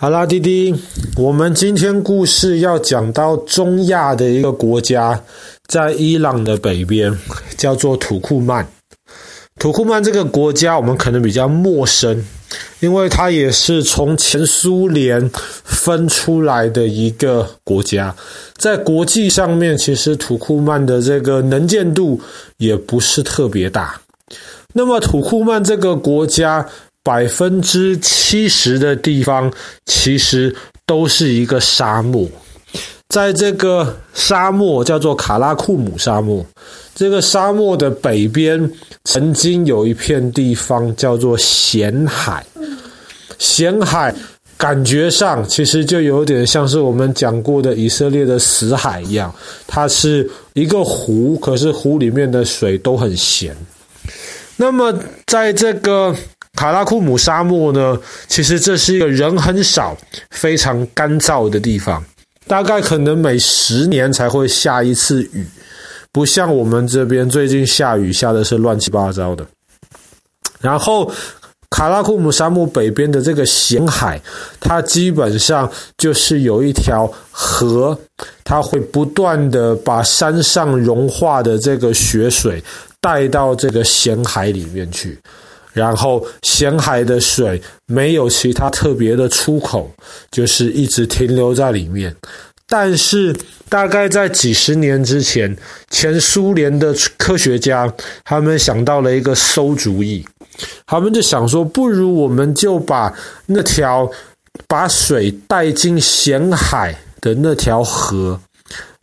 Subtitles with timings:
[0.00, 0.72] 好啦，弟弟，
[1.16, 5.20] 我们今天故事要讲到中亚的一个国家，
[5.66, 7.18] 在伊朗的北边，
[7.56, 8.64] 叫做土库曼。
[9.58, 12.24] 土库曼这个国家，我们可能比较陌生，
[12.78, 15.28] 因为它也是从前苏联
[15.64, 18.14] 分出来的一个国家，
[18.56, 22.20] 在国际上面，其实土库曼的这个能见度
[22.58, 24.00] 也不是特别大。
[24.74, 26.64] 那么，土库曼这个国家。
[27.08, 29.50] 百分之七十的地方
[29.86, 32.28] 其实都是一个沙漠，
[33.08, 36.44] 在这个沙漠叫做卡拉库姆沙漠，
[36.94, 38.70] 这个沙漠的北边
[39.04, 42.44] 曾经有一片地方叫做咸海，
[43.38, 44.14] 咸海
[44.58, 49.34] 感觉上其实就有点像是我们讲过的以色列的死海一样，
[49.66, 53.56] 它是一个湖，可是湖里面的水都很咸。
[54.58, 54.92] 那么
[55.26, 56.14] 在这个
[56.58, 59.96] 卡拉库姆沙漠呢，其实这是一个人很少、
[60.30, 62.04] 非常干燥的地方，
[62.48, 65.46] 大概可能每十年才会下一次雨，
[66.10, 69.46] 不像我们这边最近下雨下的是乱七八糟的。
[70.60, 71.08] 然后，
[71.70, 74.20] 卡拉库姆沙漠北边的这个咸海，
[74.58, 77.96] 它基本上就是有一条河，
[78.42, 82.60] 它会不断的把山上融化的这个雪水
[83.00, 85.16] 带到这个咸海里面去。
[85.78, 89.88] 然后咸海的水没有其他特别的出口，
[90.28, 92.14] 就是一直停留在里面。
[92.68, 93.34] 但是
[93.68, 95.56] 大概在几十年之前，
[95.88, 97.90] 前苏联的科学家
[98.24, 100.26] 他们想到了一个馊主意，
[100.84, 103.14] 他们就想说，不如我们就把
[103.46, 104.10] 那条
[104.66, 108.38] 把水带进咸海的那条河，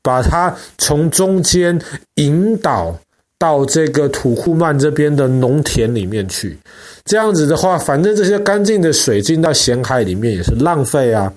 [0.04, 1.82] 把它从中间
[2.16, 3.00] 引导。
[3.38, 6.58] 到这个土库曼这边的农田里面去，
[7.04, 11.32] 这样子的话，反正这些干净的水进到咸海里面也是浪费啊。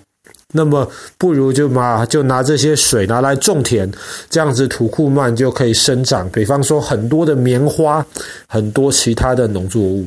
[0.54, 3.90] 那么不如就拿就拿这些水拿来种田，
[4.30, 6.26] 这样子土库曼就可以生长。
[6.30, 8.06] 比方说很多的棉花，
[8.46, 10.06] 很多其他的农作物。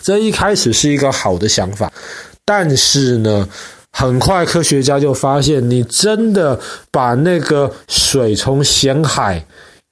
[0.00, 1.92] 这一开始是一个好的想法，
[2.44, 3.46] 但是呢，
[3.92, 6.58] 很快科学家就发现，你真的
[6.90, 9.44] 把那个水从咸海。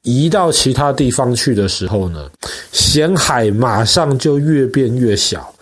[0.06, 2.30] 移到其他地方去的时候呢，
[2.70, 5.52] 咸海马上就越变越小，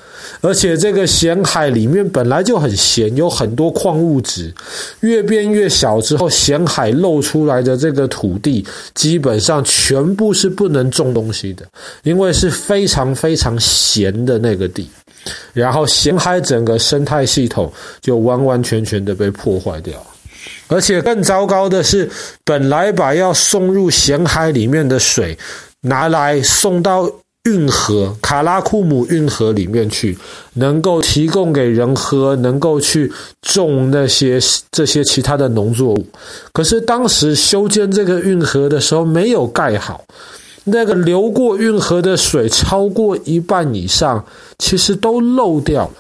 [0.43, 4.53] 而且这个咸海里面本来就很咸，有很多矿物质，
[5.01, 8.63] 越变越小之后，咸海露出来的这个土地
[8.95, 11.65] 基本上全部是不能种东西的，
[12.03, 14.87] 因为是非常非常咸的那个地，
[15.55, 17.73] 然后咸海整个生态系统
[18.03, 19.95] 就完完全全的被破坏掉。
[20.67, 22.11] 而且更糟糕的是，
[22.45, 25.37] 本来把要送入咸海里面的水
[25.83, 27.11] 拿来送到
[27.45, 30.17] 运河卡拉库姆运河里面去，
[30.55, 36.07] 能够提供给人喝，能够去种那些这些其他的农作物。
[36.55, 40.03] 可是当时修建这个运河的时候没有盖好，
[40.65, 44.25] 那个流过运河的水超过一半以上，
[44.59, 45.95] 其实都漏掉了，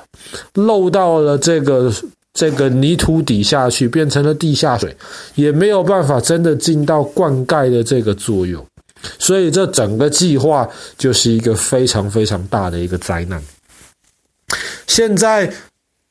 [0.54, 1.92] 漏到了这个。
[2.34, 4.94] 这个泥土底下去变成了地下水，
[5.36, 8.66] 也没有办法真的进到灌溉的这个作用，
[9.20, 10.68] 所以这整个计划
[10.98, 13.40] 就是一个非常非常大的一个灾难。
[14.88, 15.48] 现在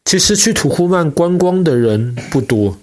[0.05, 2.77] 其实去土库曼观光的人不多，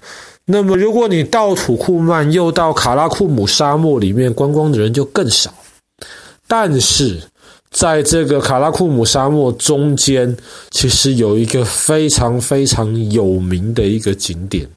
[0.45, 5.55] 那么如果你到土库曼又到卡拉库姆沙漠里面观光的人就更少，
[6.47, 7.19] 但是。
[7.71, 10.37] 在这个卡拉库姆沙漠中间，
[10.71, 14.69] 其实有一个非常非常有名的一个景点，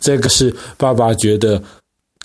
[0.00, 1.62] 这个是爸爸觉得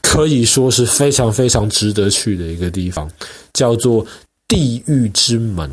[0.01, 3.09] 可以说是非常非常值得去的一个地方，
[3.53, 4.06] 叫做
[4.47, 5.69] 地狱之门。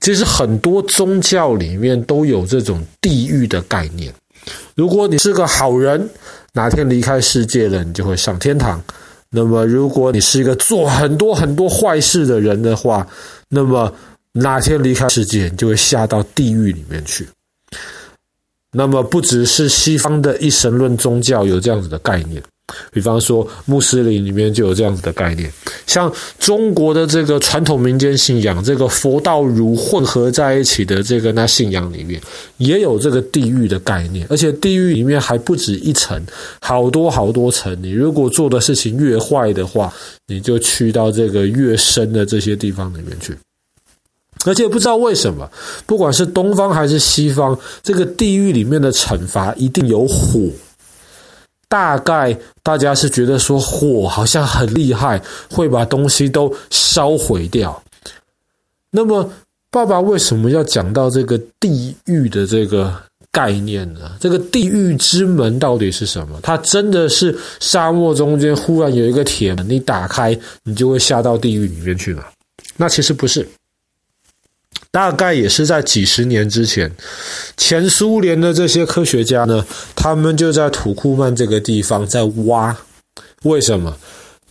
[0.00, 4.14] 其实很多宗教里面都有这种地狱的概念。
[4.76, 6.08] 如果你是个好人，
[6.52, 8.80] 哪天离开世界了，你就会上天堂。
[9.30, 13.06] 那么，如果你是一个做很多很多坏事的人的话，
[13.48, 13.92] 那么
[14.32, 17.28] 哪天离开世界，你就会下到地狱里面去。
[18.72, 22.42] 那么，不只是西方的一神论宗教有这样子的概念。
[22.92, 25.50] 比方说，穆斯林里面就有这样子的概念，
[25.86, 32.20] 像中国的这个传统民间信仰，这个佛道儒混合在一起的这个那信仰里面，
[32.58, 36.22] 也有这个地狱的概念，而且地狱里面还不止一层，
[36.60, 37.76] 好多好多层。
[37.82, 39.92] 你如果做的事情越坏的话，
[40.26, 43.36] 你就去到这个越深的这些地方里面去。
[44.44, 45.50] 而且不知道为什么，
[45.84, 50.40] 不管是东方还是西方，这个地狱里面的惩罚一定有火。
[51.68, 57.82] 大概大家是觉得说火好像很厉害，会把东西都烧毁掉。
[58.90, 59.30] 那么
[59.70, 62.94] 爸爸为什么要讲到这个地狱的这个
[63.30, 64.12] 概念呢？
[64.18, 66.40] 这个地狱之门到底是什么？
[66.42, 72.24] 它真的是沙漠中间忽然有一个铁门，你打开，你就会下到地狱里面去吗？
[72.78, 73.46] 那其实不是。
[74.90, 76.90] 大概也是在几十年之前，
[77.56, 79.64] 前苏联的这些科学家呢，
[79.94, 82.76] 他们就在土库曼这个地方在挖。
[83.42, 83.96] 为什么？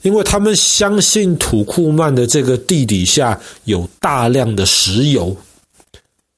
[0.04, 5.36] 因为他们相信土库曼的这个地底下有大量的石油。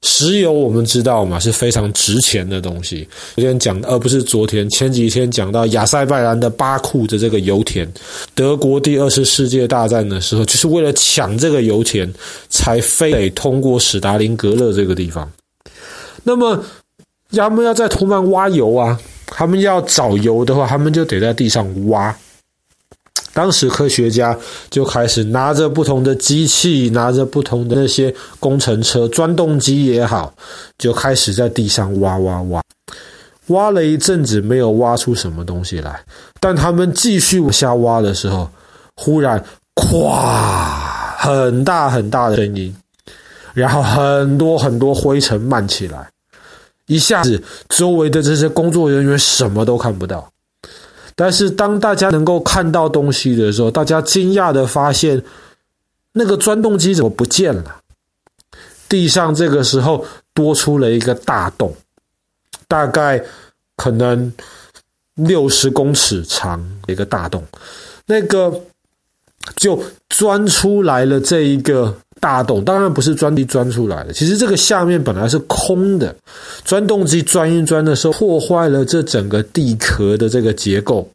[0.01, 3.07] 石油我们知道嘛，是非常值钱的东西。
[3.35, 7.91] 昨天讲，而不是昨天，前几天讲到亚塞拜然的巴库的这个油田，
[8.33, 12.11] 德国第二次世界大战的时候，就是为了抢这个油田，
[12.49, 15.29] 才非得通过史达林格勒这个地方。
[16.23, 16.63] 那么，
[17.31, 22.15] 他们要在土曼挖油啊，他们要找油的话，他们就得在地上挖。
[23.39, 24.37] 当时科学家
[24.69, 30.33] 就开始拿着不同的机器，拿着不同的那些工程车、钻洞机也好，
[30.77, 32.61] 就开始在地上挖挖挖，
[33.47, 36.03] 挖了一阵子没有挖出什么东西来。
[36.41, 38.49] 但他们继续往下挖的时候，
[38.97, 39.41] 忽然
[39.73, 42.75] “咵”很大很大的声音，
[43.53, 46.09] 然后很多很多灰尘漫起来，
[46.87, 50.29] 一下子周围的这些工作人员什么都看不到。
[51.19, 55.21] 但是当大家能够看到东西的时候，大家惊讶地发现，
[56.13, 57.81] 那个钻洞机怎么不见了？
[58.87, 61.75] 地上这个时候多出了一个大洞，
[62.69, 63.21] 大概
[63.75, 64.31] 可能
[65.15, 67.43] 六十公尺长一个大洞，
[68.05, 68.61] 那个
[69.57, 71.97] 就钻出来了这一个。
[72.19, 76.15] 大洞当然不是钻地钻出来的，其实这个下面本来是空的，
[76.65, 81.09] 钻洞机钻一钻的时候破坏了这整个地壳的这个结构，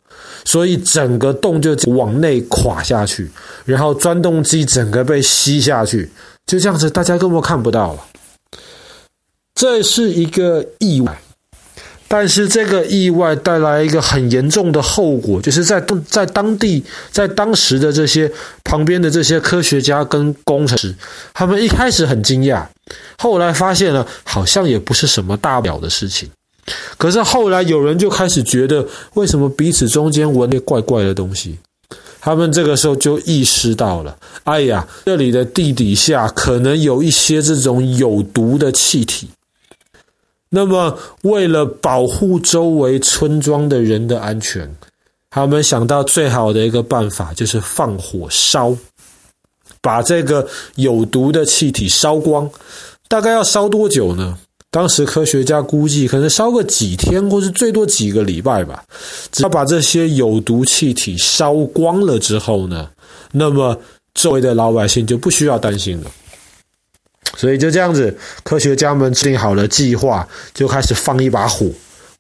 [0.45, 3.31] 所以整个洞就往内垮下去，
[3.65, 6.11] 然后钻洞机整个被吸下去，
[6.47, 8.01] 就这样子，大家根本看不到了。
[9.55, 11.21] 这是一个意外。
[12.07, 18.31] 但是这个意外带来一个很严重的后果，就是在在当地，在当时的这些
[18.63, 20.95] 旁边的这些科学家跟工程师，
[21.33, 22.65] 他们一开始很惊讶，
[23.19, 26.31] 后来发现了好像也不是什么大不了的事情。
[26.97, 31.59] 可是后来有人就开始觉得，为什么彼此中间闻那怪怪的东西？
[32.21, 39.29] 他们这个时候就意识到了，哎呀，这里的地底下可能有一些这种有毒的气体。
[40.55, 44.73] 那么，为了保护周围村庄的人的安全，
[45.29, 48.73] 他们想到最好的一个办法就是放火烧，
[49.83, 50.47] 把这个
[50.77, 52.49] 有毒的气体烧光。
[53.09, 54.39] 大概要烧多久呢？
[54.71, 58.85] 当时科学家估计，可能烧个几天，或是最多几个礼拜吧。
[59.33, 62.89] 只要把这些有毒气体烧光了之后呢，
[63.33, 63.77] 那么
[64.15, 66.11] 周围的老百姓就不需要担心了。
[67.37, 71.67] 所以就这样子，科学家们制定好了计划，就开始放一把火。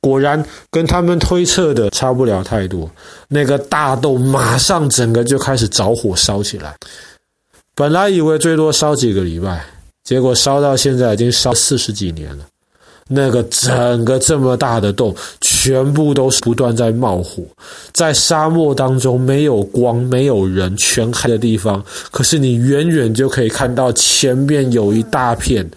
[0.00, 2.90] 果然跟他们推测的差不了太多，
[3.28, 6.74] 那个大豆马上整个就开始着火烧起来。
[7.74, 9.64] 本来以为最多烧几个礼拜，
[10.02, 12.44] 结果烧到现在已经烧四十几年了。
[13.08, 17.42] 那个整个这么大的洞，全部都是不断在冒火，
[17.92, 25.68] 在沙漠当中没有光、没有人、全黑的地方，可是你远远就可以看到前面有一大片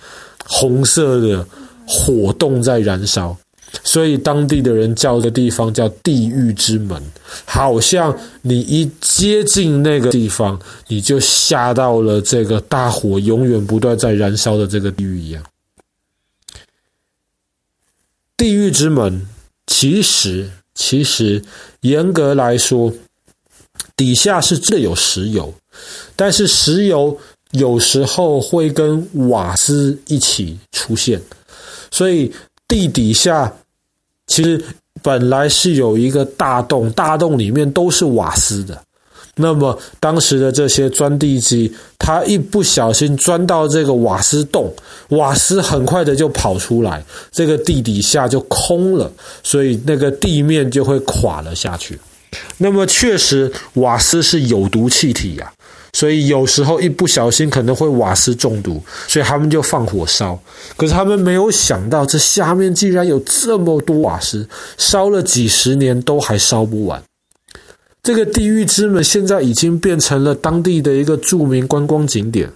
[0.45, 1.45] 红色的
[1.85, 3.35] 火洞在燃烧，
[3.83, 7.01] 所以当地的人叫这地方叫地狱之门，
[7.43, 10.57] 好像你一接近那个地方，
[10.87, 15.43] 你就下到了这个大火永远不断在燃烧的这个地狱一样。
[18.37, 19.25] 地狱之门，
[19.65, 21.43] 其实其实
[21.81, 22.93] 严格来说，
[23.95, 25.51] 底下是真有石油，
[26.15, 27.17] 但是石油
[27.51, 31.19] 有时候会跟瓦斯一起出现，
[31.89, 32.31] 所以
[32.67, 33.51] 地底下
[34.27, 34.63] 其实
[35.01, 38.83] 本来是有一个大洞，大洞里面都是瓦斯的。
[39.37, 44.73] 那么当时的这些钻地机，它一不小心钻到这个瓦斯洞，
[45.09, 49.11] 瓦斯很快的就跑出来，这个地底下就空了，
[49.43, 51.99] 所以那个地面就会垮了下去。
[52.57, 55.51] 那么确实，瓦斯是有毒气体呀，
[55.93, 60.37] 所以有时候一不小心可能会瓦斯中毒，所以他们就放火烧。
[60.75, 67.01] 可是他们没有想到，这下面竟然有这么多瓦斯，烧了几十年都还烧不完。
[68.07, 72.49] 这个地狱之门现在已经变成了当地的一个著名观光景点，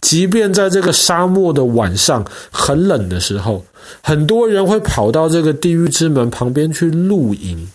[0.00, 3.62] 即便在这个沙漠的晚上很冷的时候，
[4.02, 7.68] 很多人会跑到这个地狱之门旁边去露营，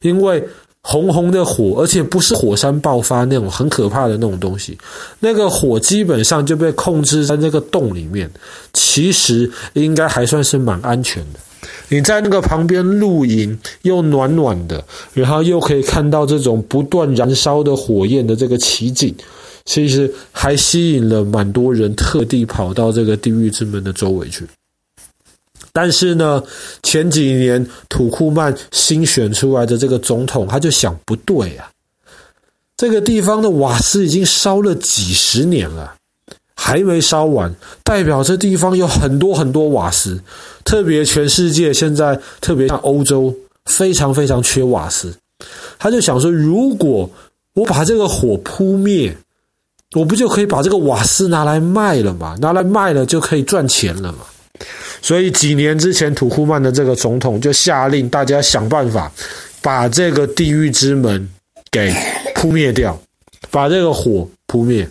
[0.00, 0.42] 因为
[0.80, 4.78] 红红的火，而且不是火山爆发那种很可怕的那种东西。
[5.20, 8.30] 那个火基本上就被控制在那个洞里面，
[8.72, 11.38] 其实应该还算是蛮安全的。
[11.88, 19.14] 你在那个旁边露营，又暖暖的，然后又可以看到这种不断燃烧的火焰的这个奇景，
[19.64, 24.46] 其实还吸引了蛮多人特地跑到这个地狱之门的周围去。
[25.72, 26.42] 但是呢，
[26.82, 31.70] 前几年土库曼新选出来的这个总统，他就想不对啊，
[32.76, 35.94] 这个地方的瓦斯已经烧了几十年了，
[36.60, 40.20] 还没烧完，代表这地方有很多很多瓦斯，
[40.64, 43.32] 特别全世界现在，特别像欧洲，
[43.66, 45.14] 非常非常缺瓦斯。
[45.78, 47.08] 他就想说，如果
[47.54, 49.16] 我把这个火扑灭，
[49.94, 52.36] 我不就可以把这个瓦斯拿来卖了吗？
[52.40, 54.18] 拿来卖了就可以赚钱了嘛。
[55.00, 59.10] 所以几年之前，土库曼的这个总统就下令大家想办法
[59.62, 61.28] 把这个地狱之门
[61.70, 61.94] 给
[62.34, 63.00] 扑灭掉，
[63.48, 64.86] 把这个火扑灭，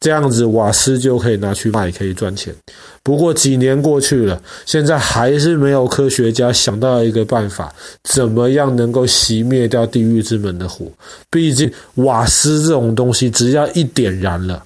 [0.00, 2.54] 这样子瓦斯就可以拿去卖，可以赚钱。
[3.02, 7.74] 不过几年过去了，现在还是没有科学家想到一个办法，
[8.04, 10.86] 怎么样能够熄灭掉地狱之门的火？
[11.30, 14.62] 毕竟瓦斯这种东西，只要一点燃了。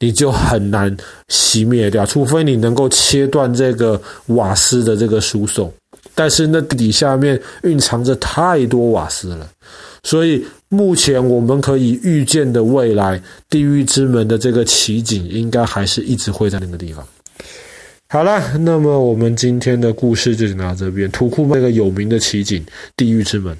[0.00, 0.94] 你就很难
[1.28, 5.72] 熄灭掉，除非你能够切断这个瓦斯的这个输送。
[6.14, 9.48] 但是那底下面蕴藏着太多瓦斯了，
[10.04, 13.20] 所以目前我们可以预见的未来，
[13.50, 17.04] 地狱之门的这个奇景应该还是一直会在那个地方。
[18.10, 22.64] 好了，那么我们今天的故事就讲到这边，图库曼那个有名的奇景——
[22.96, 23.56] 地狱之门。